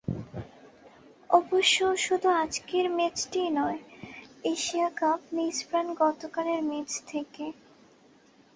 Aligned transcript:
অবশ্য 1.29 1.75
শুধু 1.97 2.27
আজকের 2.43 2.85
ম্যাচটিই 2.97 3.49
নয়, 3.51 3.79
এশিয়া 4.43 4.87
কাপ 4.95 5.19
নিষ্প্রাণ 5.37 5.87
গতকালের 6.01 6.61
ম্যাচ 6.63 6.91
থেকে। 7.07 7.45